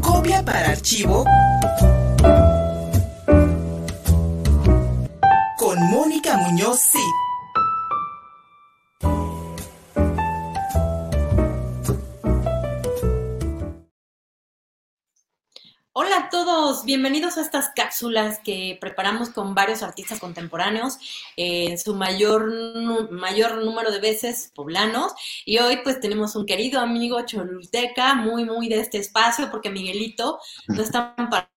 [0.00, 1.24] copia para archivo
[5.58, 7.25] con Mónica Muñoz.
[16.86, 20.98] Bienvenidos a estas cápsulas que preparamos con varios artistas contemporáneos,
[21.36, 25.12] en eh, su mayor, mayor número de veces poblanos.
[25.44, 30.38] Y hoy pues tenemos un querido amigo cholulteca, muy, muy de este espacio, porque Miguelito
[30.68, 31.50] no está para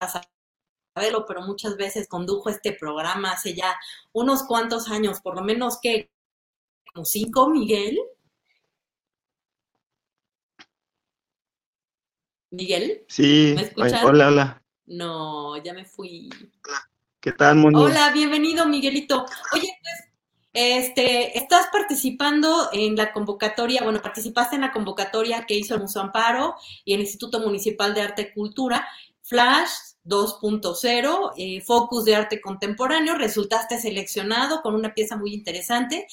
[0.96, 3.76] saberlo, pero muchas veces condujo este programa hace ya
[4.12, 6.10] unos cuantos años, por lo menos que
[6.92, 8.00] como cinco, Miguel.
[12.50, 13.06] Miguel.
[13.08, 14.04] Sí, ¿me escuchas?
[14.04, 14.59] hola, hola.
[14.90, 16.30] No, ya me fui.
[17.20, 17.80] ¿Qué tal, Moni?
[17.80, 19.24] Hola, bienvenido, Miguelito.
[19.54, 20.10] Oye, pues,
[20.52, 26.02] este, estás participando en la convocatoria, bueno, participaste en la convocatoria que hizo el Museo
[26.02, 28.88] Amparo y el Instituto Municipal de Arte y Cultura,
[29.22, 29.70] Flash
[30.06, 36.08] 2.0, eh, Focus de Arte Contemporáneo, resultaste seleccionado con una pieza muy interesante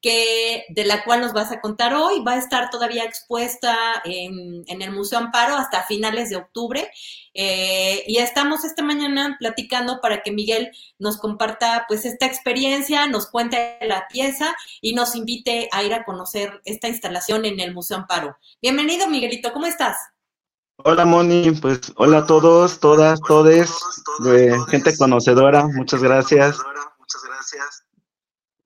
[0.00, 2.22] que, de la cual nos vas a contar hoy.
[2.22, 6.90] Va a estar todavía expuesta en, el Museo Amparo hasta finales de octubre.
[7.34, 13.26] Eh, y estamos esta mañana platicando para que Miguel nos comparta pues esta experiencia, nos
[13.30, 17.98] cuente la pieza y nos invite a ir a conocer esta instalación en el Museo
[17.98, 18.36] Amparo.
[18.60, 19.96] Bienvenido, Miguelito, ¿cómo estás?
[20.84, 23.70] Hola Moni, pues hola a todos, todas, todes,
[24.20, 26.56] de gente conocedora, muchas gracias.
[26.98, 27.84] Muchas gracias.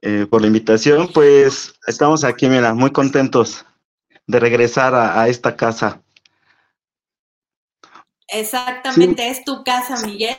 [0.03, 3.65] Eh, por la invitación, pues estamos aquí, mira, muy contentos
[4.27, 6.03] de regresar a, esta casa.
[8.29, 10.37] Exactamente, es tu casa, Miguel.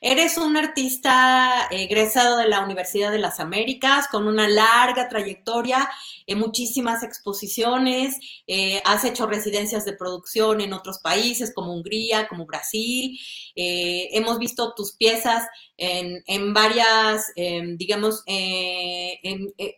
[0.00, 5.88] Eres un artista egresado de la Universidad de las Américas con una larga trayectoria
[6.26, 12.46] en muchísimas exposiciones, eh, has hecho residencias de producción en otros países como Hungría, como
[12.46, 13.18] Brasil.
[13.54, 19.18] Eh, hemos visto tus piezas en, varias, em, digamos, eh,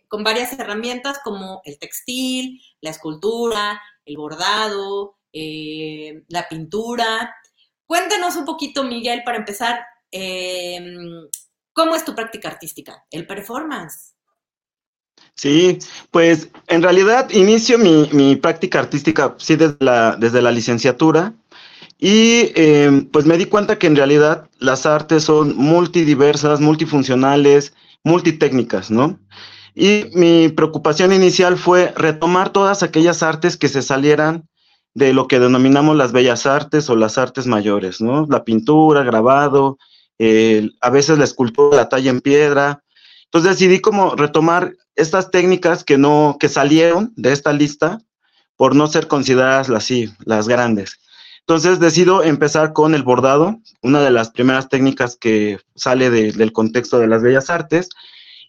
[0.07, 7.35] con varias herramientas como el textil, la escultura, el bordado, la pintura.
[7.85, 11.27] Cuéntanos un poquito, Miguel, para empezar, em,
[11.73, 13.03] ¿cómo es tu práctica artística?
[13.11, 14.15] El performance.
[15.35, 15.79] Sí,
[16.11, 21.33] pues en realidad inicio mi, práctica artística, sí, desde la, desde la licenciatura.
[21.97, 27.73] Y em, pues me di cuenta que en realidad las artes son multidiversas, multifuncionales,
[28.03, 29.19] multitécnicas, ¿no?
[29.73, 34.47] Y mi preocupación inicial fue retomar todas aquellas artes que se salieran
[34.95, 38.25] de lo que denominamos las bellas artes o las artes mayores, ¿no?
[38.29, 39.77] La pintura, grabado,
[40.81, 42.81] a veces la escultura, la talla en piedra.
[43.25, 47.99] Entonces decidí como retomar estas técnicas que no, que salieron de esta lista
[48.55, 50.97] por no ser consideradas así, las grandes.
[51.41, 56.99] Entonces decido empezar con el bordado, una de las primeras técnicas que sale del contexto
[56.99, 57.89] de las bellas artes,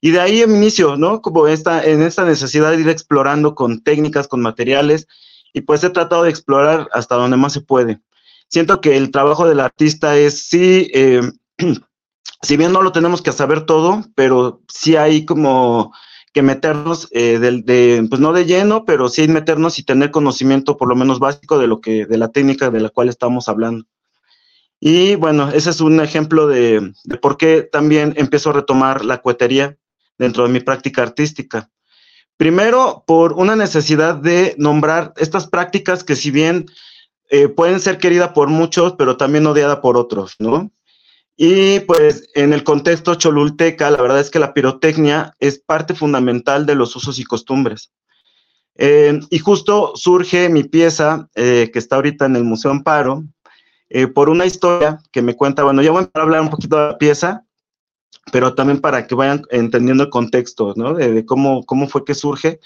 [0.01, 1.21] y de ahí inicio, ¿no?
[1.21, 5.09] Como esta, en esta necesidad de ir explorando con técnicas, con materiales,
[5.56, 8.03] y pues he tratado de explorar hasta donde más se puede.
[8.47, 11.22] Siento que el trabajo del artista es sí, eh,
[12.43, 15.94] si bien no lo tenemos que saber todo, pero sí hay como
[16.34, 20.91] que meternos eh, de, pues no de lleno, pero sí meternos y tener conocimiento por
[20.91, 23.87] lo menos básico de lo que, de la técnica de la cual estamos hablando.
[24.78, 29.23] Y bueno, ese es un ejemplo de, de por qué también empiezo a retomar la
[29.23, 29.78] cuetería
[30.19, 31.71] dentro de mi práctica artística.
[32.37, 36.67] Primero, por una necesidad de nombrar estas prácticas que si bien
[37.31, 40.71] eh, pueden ser queridas por muchos, pero también odiadas por otros, ¿no?
[41.37, 46.67] Y pues en el contexto cholulteca, la verdad es que la pirotecnia es parte fundamental
[46.67, 47.91] de los usos y costumbres.
[48.77, 53.25] Eh, y justo surge mi pieza, eh, que está ahorita en el Museo Amparo,
[54.15, 56.99] por una historia que me cuenta, bueno, ya voy a hablar un poquito de la
[56.99, 57.46] pieza,
[58.32, 60.94] pero también para que vayan entendiendo el contexto, ¿no?
[60.94, 62.61] De, cómo, cómo fue que surge.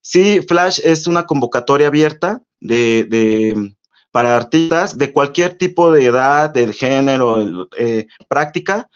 [0.00, 3.74] Sí, Flash es una convocatoria abierta de,
[4.10, 8.88] para artistas de cualquier tipo de edad, de género, eh, práctica,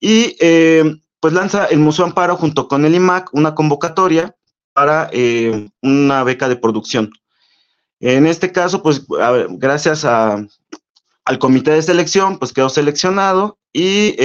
[0.00, 4.34] y eh, pues lanza el Museo Amparo junto con el IMAC una convocatoria
[4.72, 7.10] para eh, una beca de producción.
[8.00, 9.04] En este caso, pues
[9.50, 10.48] gracias al
[11.38, 14.16] comité de selección, pues quedó seleccionado y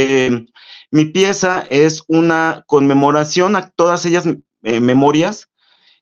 [0.91, 4.25] mi pieza es una conmemoración a todas ellas
[4.63, 5.49] eh, memorias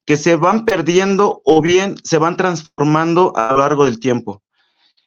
[0.05, 4.43] que se van perdiendo o bien se van transformando a lo largo del tiempo.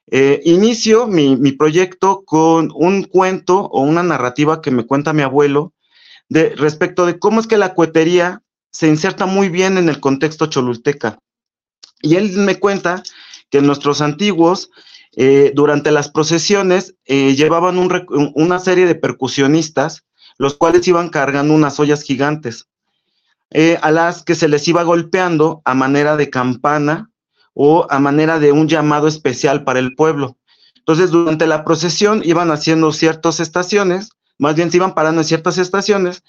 [0.08, 5.72] Eh, inicio mi, proyecto con un cuento o una narrativa que me cuenta mi abuelo
[6.28, 10.46] de, respecto de cómo es que la cuetería se inserta muy bien en el contexto
[10.46, 11.18] cholulteca.
[12.02, 13.02] Y él me cuenta
[13.50, 14.70] que nuestros antiguos
[15.18, 20.04] eh, durante las procesiones eh, llevaban una serie de percusionistas,
[20.36, 22.68] los cuales iban cargando unas ollas gigantes,
[23.50, 27.10] eh, a las que se les iba golpeando a manera de campana
[27.54, 30.36] o a manera de un llamado especial para el pueblo.
[30.76, 35.56] Entonces, durante la procesión iban haciendo ciertas estaciones, más bien se iban parando en ciertas
[35.56, 36.22] estaciones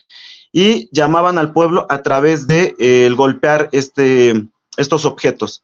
[0.53, 4.47] y llamaban al pueblo a través de el golpear este,
[4.77, 5.63] estos objetos.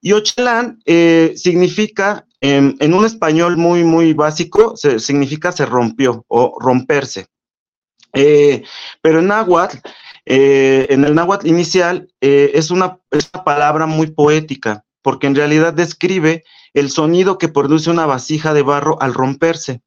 [0.00, 0.78] Y Ochelán
[1.36, 7.26] significa en, un español muy, muy básico, significa se rompió o romperse.
[8.12, 8.62] Eh,
[9.00, 9.78] pero en náhuatl,
[10.26, 15.34] eh, en el náhuatl inicial, eh, es, una, es, una, palabra muy poética, porque en
[15.34, 16.44] realidad describe
[16.74, 19.80] el sonido que produce una vasija de barro al romperse.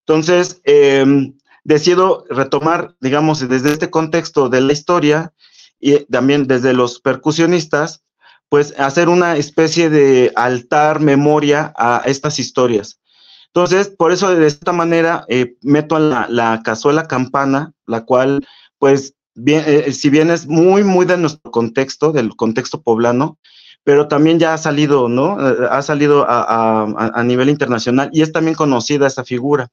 [0.00, 1.34] Entonces, em,
[1.64, 5.34] decido retomar, digamos, desde este contexto de la historia
[5.78, 8.02] y también desde los percusionistas,
[8.48, 13.00] pues hacer una especie de altar, memoria a estas historias.
[13.48, 18.46] Entonces, por eso de esta manera eh, meto la, la, cazuela campana, la cual,
[18.78, 23.38] pues, bien, eh, si bien es muy, muy de nuestro contexto, del contexto poblano,
[23.84, 25.38] pero también ya ha salido, ¿no?
[25.40, 29.68] Eh, ha salido a, a, nivel internacional y es también conocida esa figura.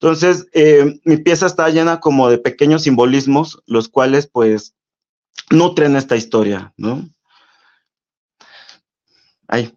[0.00, 0.46] Entonces,
[1.04, 4.74] mi pieza está llena como de pequeños simbolismos, los cuales, pues,
[5.50, 7.08] nutren esta historia, ¿no?
[9.48, 9.72] Ahí.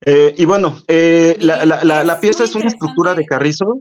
[0.00, 3.80] Eh, y bueno, eh, la, la, la, pieza es una estructura de carrizo.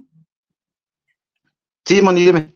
[1.86, 2.54] Sí, Moni, dime.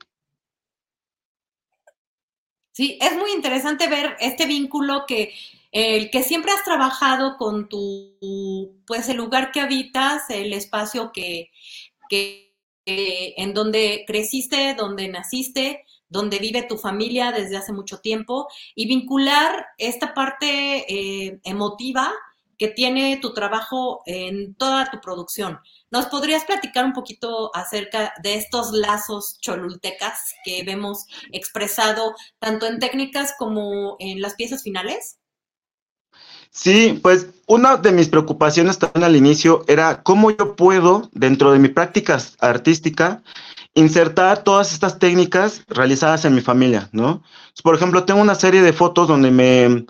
[2.73, 5.33] Sí, es muy interesante ver este vínculo que
[5.71, 11.51] el que siempre has trabajado con tu, pues el lugar que habitas, el espacio que,
[12.09, 18.88] que en donde creciste, donde naciste, donde vive tu familia desde hace mucho tiempo y
[18.88, 22.12] vincular esta parte eh, emotiva
[22.60, 25.60] que tiene tu trabajo en toda tu producción.
[25.90, 32.78] ¿Nos podrías platicar un poquito acerca de estos lazos cholultecas que vemos expresado tanto en
[32.78, 35.18] técnicas como en las piezas finales?
[36.52, 41.60] Sí, pues una de mis preocupaciones también al inicio era cómo yo puedo, dentro de
[41.60, 43.24] mi práctica artística,
[43.73, 47.23] insertar todas estas técnicas realizadas en mi familia, ¿no?
[47.63, 49.85] Por ejemplo, tengo una serie de fotos donde me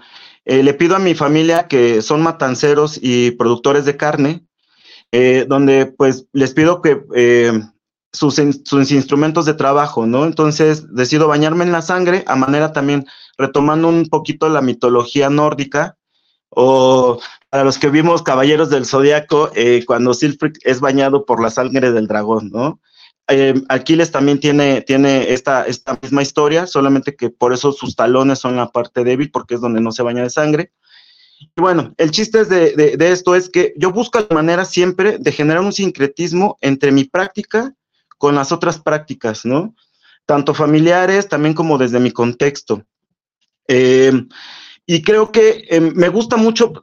[0.45, 4.45] eh, le pido a mi familia que son matanceros y productores de carne,
[5.11, 7.61] eh, donde pues les pido que eh,
[8.11, 10.25] sus, instrumentos de trabajo, ¿no?
[10.25, 13.05] Entonces decido bañarme en la sangre a manera también
[13.37, 15.97] retomando un poquito la mitología nórdica
[16.49, 17.19] o
[17.49, 19.51] para los que vimos Caballeros del Zodiaco,
[19.85, 22.79] cuando Silfrid es bañado por la sangre del dragón, ¿no?
[23.27, 28.39] Eh, Aquiles también tiene, tiene esta, esta misma historia, solamente que por eso sus talones
[28.39, 30.71] son la parte débil, porque es donde no se baña de sangre.
[31.55, 35.63] Bueno, el chiste de, de, esto es que yo busco la manera siempre de generar
[35.63, 37.73] un sincretismo entre mi práctica
[38.17, 39.75] con las otras prácticas, ¿no?
[40.25, 42.83] Tanto familiares, también como desde mi contexto.
[43.67, 44.11] Eh,
[44.85, 46.73] y creo que eh, me gusta mucho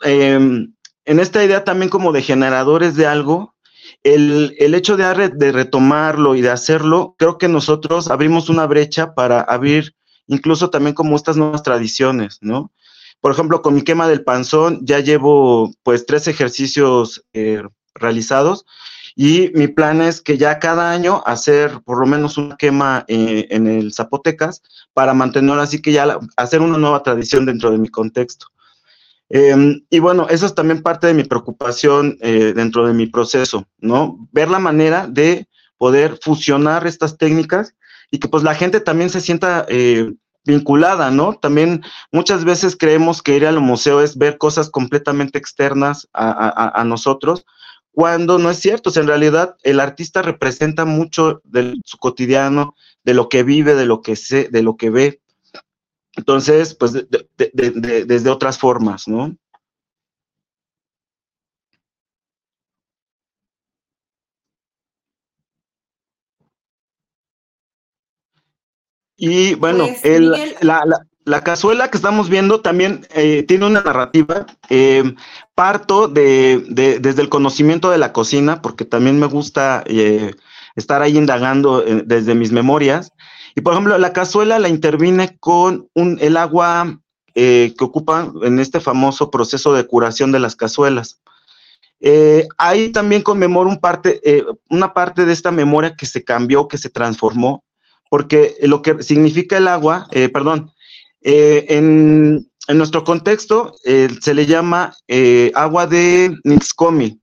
[1.09, 3.55] en esta idea también como de generadores de algo,
[4.03, 9.15] el, el hecho de, de, retomarlo y de hacerlo, creo que nosotros abrimos una brecha
[9.15, 9.95] para abrir
[10.27, 12.73] incluso también como estas nuevas tradiciones, ¿no?
[13.21, 17.63] Por ejemplo, con mi quema del panzón ya llevo pues tres ejercicios eh,
[17.95, 18.65] realizados
[19.17, 23.49] y mi plan es que ya cada año hacer por lo menos una quema eh,
[23.51, 24.63] en el Zapotecas
[24.95, 28.47] para mantenerlo así que ya hacer una nueva tradición dentro de mi contexto.
[29.31, 33.67] Eh, y bueno, eso es también parte de mi preocupación eh, dentro de mi proceso,
[33.79, 34.29] ¿no?
[34.33, 37.75] Ver la manera de poder fusionar estas técnicas
[38.11, 40.13] y que pues la gente también se sienta eh,
[40.45, 41.35] vinculada, ¿no?
[41.35, 47.45] También muchas veces creemos que ir al museo es ver cosas completamente externas a, nosotros,
[47.93, 53.13] cuando no es cierto, o en realidad el artista representa mucho de su cotidiano, de
[53.13, 55.21] lo que vive, de lo que sé, de lo que ve,
[56.19, 57.07] entonces, pues de,
[57.37, 59.37] de, de, desde otras formas, ¿no?
[69.17, 73.81] Y bueno, pues, el, la, la, la, cazuela que estamos viendo también eh, tiene una
[73.83, 74.47] narrativa.
[74.71, 75.15] Eh,
[75.55, 76.65] parto de,
[77.01, 80.35] desde el conocimiento de la cocina, porque también me gusta eh,
[80.77, 83.13] estar ahí indagando eh, desde mis memorias.
[83.55, 87.01] Y por ejemplo, la cazuela la interviene con el agua
[87.35, 91.21] eh, que ocupa en este famoso proceso de curación de las cazuelas.
[92.01, 96.67] Eh, ahí también conmemoro un parte, eh, una parte de esta memoria que se cambió,
[96.67, 97.65] que se transformó,
[98.11, 100.73] porque lo que significa el agua, perdón,
[101.21, 104.97] en, en nuestro contexto se le llama
[105.55, 107.21] agua de Nixcomi.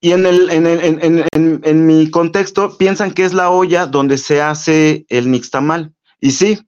[0.00, 4.18] Y en, el, en, en, en, en, mi contexto piensan que es la olla donde
[4.18, 5.92] se hace el nixtamal.
[6.20, 6.60] Y sí,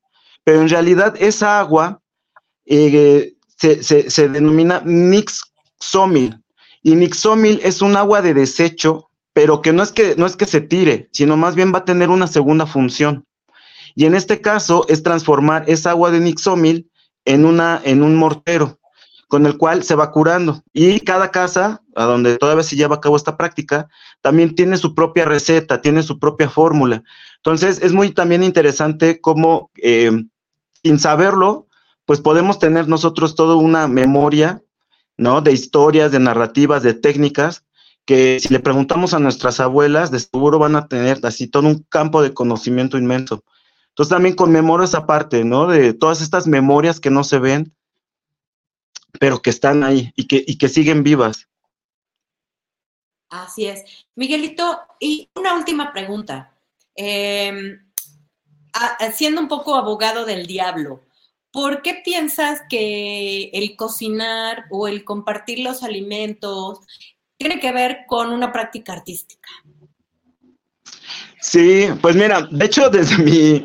[0.44, 2.00] pero en realidad esa agua
[2.64, 6.42] eh, se, se, se, denomina nixomil.
[6.82, 10.46] Y nixomil es un agua de desecho, pero que no es que, no es que
[10.46, 13.26] se tire, sino más bien va a tener una segunda función.
[13.94, 16.90] Y en este caso es transformar esa agua de nixomil
[17.24, 18.77] en, una, en un mortero
[19.28, 20.62] con el cual se va curando.
[20.72, 23.88] Y cada casa, a donde todavía se lleva a cabo esta práctica,
[24.22, 27.02] también tiene su propia receta, tiene su propia fórmula.
[27.36, 30.10] Entonces, es muy también interesante cómo, eh,
[30.82, 31.68] sin saberlo,
[32.06, 34.62] pues podemos tener nosotros toda una memoria,
[35.18, 35.42] ¿no?
[35.42, 37.64] De historias, de narrativas, de técnicas,
[38.06, 41.84] que si le preguntamos a nuestras abuelas, de seguro van a tener así todo un
[41.90, 43.44] campo de conocimiento inmenso.
[43.90, 45.66] Entonces también conmemoro esa parte, ¿no?
[45.66, 47.74] De todas estas memorias que no se ven,
[49.20, 51.48] pero que están ahí y que, y que siguen vivas.
[53.30, 53.84] Así es.
[54.16, 56.54] Miguelito, y una última pregunta.
[56.96, 57.78] Eh,
[59.14, 61.02] siendo un poco abogado del diablo,
[61.52, 66.80] ¿por qué piensas que el cocinar o el compartir los alimentos
[67.36, 69.48] tiene que ver con una práctica artística?
[71.40, 73.64] Sí, pues mira, de hecho desde mi,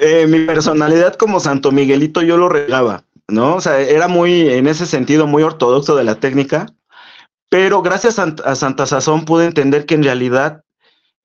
[0.00, 3.56] eh, mi personalidad como Santo Miguelito yo lo regaba, ¿no?
[3.56, 6.66] O sea, era muy, en ese sentido, muy ortodoxo de la técnica,
[7.48, 10.64] pero gracias a, Santa Sazón pude entender que en realidad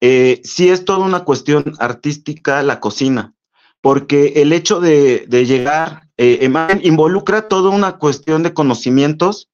[0.02, 3.34] eh, sí es toda una cuestión artística la cocina,
[3.82, 6.50] porque el hecho de, de llegar eh,
[6.82, 9.50] involucra toda una cuestión de conocimientos,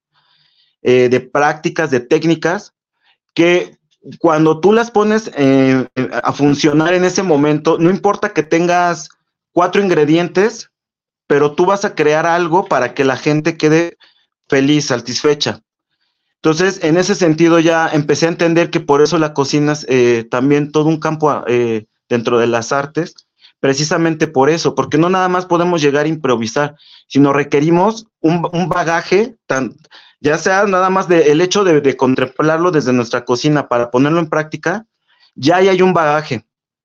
[0.82, 2.74] eh, de prácticas, de técnicas,
[3.34, 3.78] que
[4.20, 5.30] cuando tú las pones
[6.24, 9.10] a funcionar en ese momento, no importa que tengas
[9.52, 10.72] cuatro ingredientes,
[11.30, 14.00] pero tú vas a crear algo para que la gente quede
[14.48, 15.62] feliz, satisfecha.
[16.38, 20.28] Entonces, en ese sentido ya empecé a entender que por eso la cocina es eh,
[20.32, 23.14] también todo un campo eh, dentro de las artes,
[23.60, 26.76] precisamente por eso, porque no nada más podemos llegar a improvisar,
[27.08, 29.76] sino requerimos un, bagaje tan,
[30.22, 34.18] ya sea nada más del el hecho de, de, contemplarlo desde nuestra cocina para ponerlo
[34.18, 34.88] en práctica,
[35.36, 36.44] ya hay un bagaje,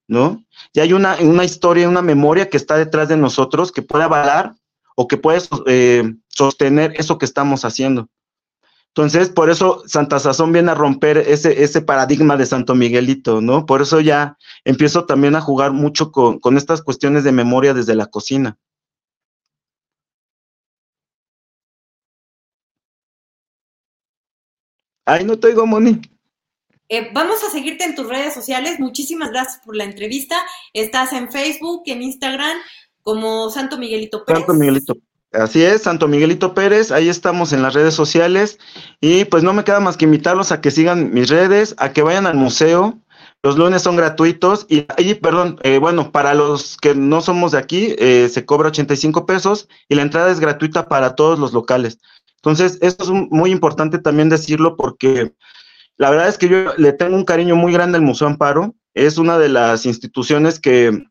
[0.09, 0.45] ¿no?
[0.73, 4.55] Ya hay una, una historia, una memoria que está detrás de nosotros que puede avalar
[4.97, 8.09] o que puede eh, sostener eso que estamos haciendo.
[8.89, 13.67] Entonces, por eso Santa Sazón viene a romper ese, ese paradigma de Santo Miguelito, ¿no?
[13.67, 17.97] Por eso ya empiezo también a jugar mucho con, con estas cuestiones de memoria desde
[17.97, 18.57] la cocina.
[25.07, 26.01] Ay, no te oigo, Moni.
[26.95, 28.79] Eh, vamos a seguirte en tus redes sociales.
[28.79, 30.37] Muchísimas gracias por la entrevista.
[30.73, 32.57] Estás en Facebook, en Instagram,
[33.03, 34.43] como Santo Miguelito Pérez.
[34.43, 34.97] Santo Miguelito.
[35.33, 36.93] Así es, Santo Miguelito Pérez.
[36.93, 38.61] Ahí estamos en las redes sociales.
[39.01, 42.03] Y pues no me queda más que invitarlos a que sigan mis redes, a que
[42.03, 43.01] vayan al museo.
[43.43, 47.59] Los lunes son gratuitos y, y perdón, eh, bueno, para los que no somos de
[47.59, 51.99] aquí, eh, se cobra 85 pesos y la entrada es gratuita para todos los locales.
[52.37, 55.33] Entonces, esto es muy importante también decirlo porque
[55.97, 58.75] la verdad es que yo le tengo un cariño muy grande al Museo Amparo.
[58.95, 61.07] Es una de las instituciones que,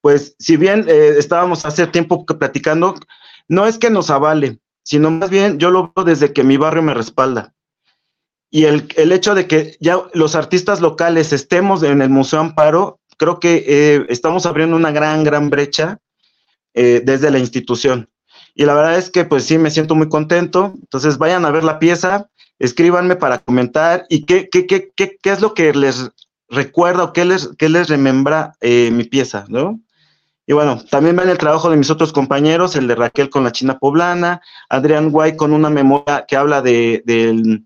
[0.00, 2.94] pues, si bien eh, estábamos hace tiempo platicando,
[3.48, 6.82] no es que nos avale, sino más bien yo lo veo desde que mi barrio
[6.82, 7.54] me respalda.
[8.50, 13.00] Y el, el hecho de que ya los artistas locales estemos en el Museo Amparo,
[13.16, 15.98] creo que eh, estamos abriendo una gran, gran brecha
[16.72, 18.08] eh, desde la institución.
[18.54, 20.74] Y la verdad es que pues sí, me siento muy contento.
[20.76, 25.30] Entonces vayan a ver la pieza, escríbanme para comentar y qué, qué, qué, qué, qué
[25.30, 26.10] es lo que les
[26.48, 29.80] recuerda o qué les, qué les remembra eh, mi pieza, ¿no?
[30.46, 33.52] Y bueno, también ven el trabajo de mis otros compañeros, el de Raquel con la
[33.52, 37.62] China Poblana, Adrián Guay con una memoria que habla de, de,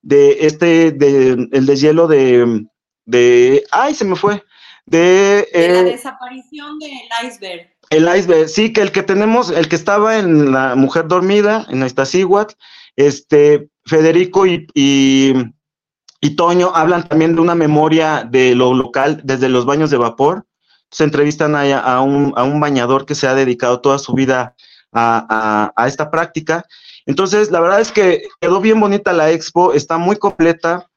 [0.00, 2.66] de este, de, el deshielo de,
[3.04, 4.44] de, ay, se me fue,
[4.86, 5.48] de...
[5.52, 6.92] Eh, de la desaparición del
[7.26, 7.73] iceberg.
[7.90, 11.84] El iceberg, sí, que el que tenemos, el que estaba en La Mujer Dormida, en
[11.84, 12.54] Iztaccíhuatl,
[12.96, 15.34] este, Federico y, y,
[16.20, 20.46] y, Toño hablan también de una memoria de lo local desde los baños de vapor.
[20.90, 24.54] Se entrevistan a, a, un, a un, bañador que se ha dedicado toda su vida
[24.92, 26.64] a, a, esta práctica.
[27.04, 30.88] Entonces, la verdad es que quedó bien bonita la expo, está muy completa.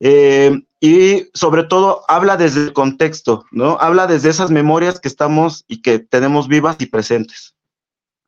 [0.00, 3.78] Eh, y sobre todo habla desde el contexto, ¿no?
[3.80, 7.54] Habla desde esas memorias que estamos y que tenemos vivas y presentes.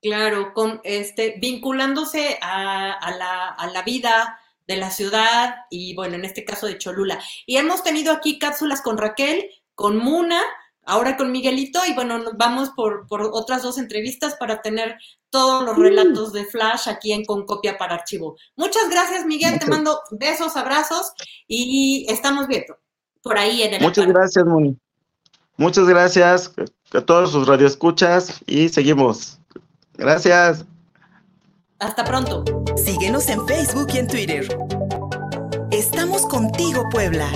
[0.00, 6.24] Claro, con este, vinculándose a, la, a la vida de la ciudad y bueno, en
[6.24, 7.20] este caso de Cholula.
[7.46, 10.40] Y hemos tenido aquí cápsulas con Raquel, con Muna,
[10.88, 14.96] ahora con Miguelito y bueno, nos vamos por, por otras dos entrevistas para tener
[15.30, 18.36] todos los relatos de Flash aquí en Con Copia para Archivo.
[18.56, 19.58] Muchas gracias, Miguel.
[19.58, 21.12] Te mando besos, abrazos
[21.46, 22.76] y estamos viendo
[23.22, 23.82] por ahí en el.
[23.82, 24.76] Muchas gracias, Moni.
[25.56, 26.52] Muchas gracias
[26.92, 29.38] a todos sus radioescuchas y seguimos.
[29.94, 30.64] Gracias.
[31.80, 32.44] Hasta pronto.
[32.76, 34.58] Síguenos en Facebook y en Twitter.
[35.70, 37.28] Estamos contigo, Puebla.